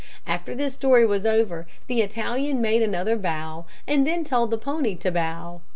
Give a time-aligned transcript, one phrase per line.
[0.25, 4.95] After this story was over, the Italian made another bow, and then told the pony
[4.95, 5.61] to bow.